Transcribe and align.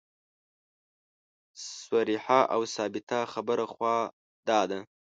صریحه 1.87 2.39
او 2.55 2.61
ثابته 2.75 3.19
خبره 3.33 3.65
خو 3.73 3.91
دا 4.47 4.61
ده. 4.69 4.79